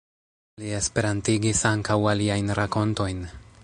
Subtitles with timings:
[0.61, 3.25] Li esperantigis ankaŭ aliajn rakontojn.